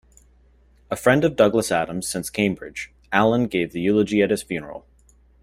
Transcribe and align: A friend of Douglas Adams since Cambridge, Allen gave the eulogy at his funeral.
A 0.89 0.95
friend 0.95 1.23
of 1.23 1.35
Douglas 1.35 1.71
Adams 1.71 2.07
since 2.07 2.31
Cambridge, 2.31 2.91
Allen 3.11 3.45
gave 3.45 3.71
the 3.71 3.81
eulogy 3.81 4.23
at 4.23 4.31
his 4.31 4.41
funeral. 4.41 4.87